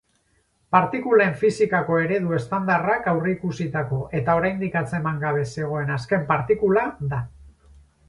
Partikulen 0.75 1.35
fisikako 1.41 1.97
eredu 2.05 2.33
estandarrak 2.39 3.11
aurreikusitako 3.13 4.01
eta 4.23 4.39
oraindik 4.43 4.81
atzeman 4.85 5.23
gabe 5.29 5.49
zegoen 5.55 5.97
azken 6.01 6.29
partikula 6.37 6.93
da. 7.15 7.25